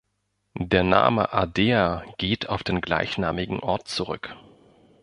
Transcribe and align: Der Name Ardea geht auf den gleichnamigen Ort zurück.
Der 0.57 0.81
Name 0.83 1.31
Ardea 1.31 2.03
geht 2.17 2.49
auf 2.49 2.63
den 2.63 2.81
gleichnamigen 2.81 3.59
Ort 3.59 3.87
zurück. 3.87 4.35